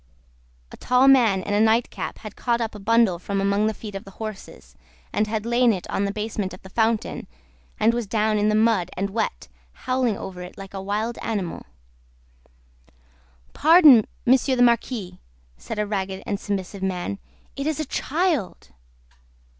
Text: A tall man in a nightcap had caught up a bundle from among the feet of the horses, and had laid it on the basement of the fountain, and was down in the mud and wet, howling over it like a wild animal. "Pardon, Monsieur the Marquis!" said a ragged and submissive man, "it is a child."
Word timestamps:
A 0.71 0.77
tall 0.77 1.07
man 1.07 1.43
in 1.43 1.53
a 1.53 1.59
nightcap 1.59 2.17
had 2.17 2.35
caught 2.35 2.59
up 2.59 2.73
a 2.73 2.79
bundle 2.79 3.19
from 3.19 3.39
among 3.39 3.67
the 3.67 3.73
feet 3.75 3.93
of 3.93 4.03
the 4.03 4.09
horses, 4.17 4.75
and 5.13 5.27
had 5.27 5.45
laid 5.45 5.69
it 5.73 5.87
on 5.91 6.05
the 6.05 6.11
basement 6.11 6.55
of 6.55 6.63
the 6.63 6.71
fountain, 6.71 7.27
and 7.79 7.93
was 7.93 8.07
down 8.07 8.39
in 8.39 8.49
the 8.49 8.55
mud 8.55 8.89
and 8.97 9.11
wet, 9.11 9.47
howling 9.85 10.17
over 10.17 10.41
it 10.41 10.57
like 10.57 10.73
a 10.73 10.81
wild 10.81 11.19
animal. 11.19 11.67
"Pardon, 13.53 14.07
Monsieur 14.25 14.55
the 14.55 14.63
Marquis!" 14.63 15.19
said 15.55 15.77
a 15.77 15.85
ragged 15.85 16.23
and 16.25 16.39
submissive 16.39 16.81
man, 16.81 17.19
"it 17.55 17.67
is 17.67 17.79
a 17.79 17.85
child." 17.85 18.69